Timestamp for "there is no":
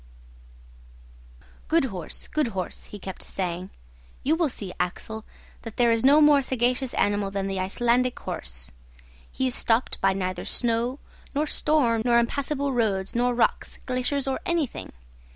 5.77-6.19